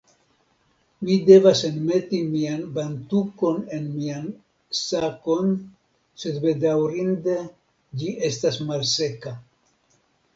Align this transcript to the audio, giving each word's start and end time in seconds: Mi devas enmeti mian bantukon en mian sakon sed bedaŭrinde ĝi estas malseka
Mi 1.07 1.15
devas 1.25 1.59
enmeti 1.67 2.21
mian 2.29 2.63
bantukon 2.77 3.59
en 3.77 3.85
mian 3.97 4.23
sakon 4.79 5.51
sed 6.23 6.39
bedaŭrinde 6.47 7.37
ĝi 8.03 8.11
estas 8.31 8.59
malseka 8.71 9.35